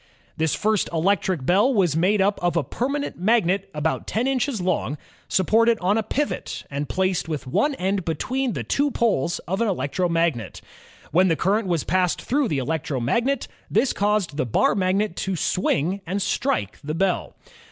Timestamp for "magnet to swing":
14.73-16.01